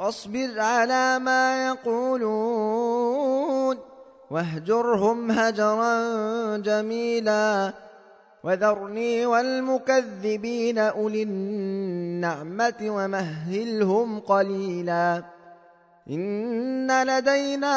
[0.00, 3.10] واصبر على ما يقولون
[4.30, 7.72] واهجرهم هجرا جميلا
[8.44, 15.22] وذرني والمكذبين أولي النعمة ومهلهم قليلا
[16.10, 17.76] إن لدينا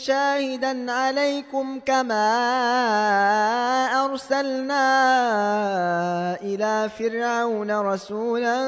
[0.00, 2.24] شاهدا عليكم كما
[4.04, 4.84] أرسلنا
[6.42, 8.58] إلى فرعون رسولا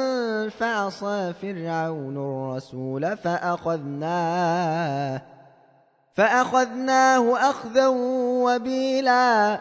[0.50, 4.42] فعصى فرعون الرسول فأخذناه
[6.14, 7.86] فأخذناه أخذا
[8.44, 9.60] وبيلا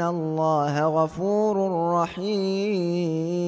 [0.00, 1.56] الله غفور
[2.02, 3.40] رحيم